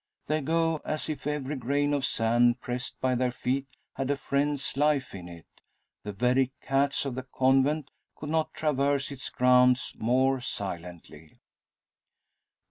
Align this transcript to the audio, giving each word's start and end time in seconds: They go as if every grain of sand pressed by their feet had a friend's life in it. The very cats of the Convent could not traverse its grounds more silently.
They 0.25 0.41
go 0.41 0.81
as 0.83 1.09
if 1.09 1.27
every 1.27 1.55
grain 1.55 1.93
of 1.93 2.07
sand 2.07 2.59
pressed 2.59 2.99
by 2.99 3.13
their 3.13 3.31
feet 3.31 3.67
had 3.93 4.09
a 4.09 4.17
friend's 4.17 4.75
life 4.75 5.13
in 5.13 5.27
it. 5.29 5.45
The 6.01 6.11
very 6.11 6.51
cats 6.59 7.05
of 7.05 7.13
the 7.13 7.21
Convent 7.31 7.91
could 8.15 8.29
not 8.29 8.51
traverse 8.55 9.11
its 9.11 9.29
grounds 9.29 9.93
more 9.99 10.39
silently. 10.41 11.39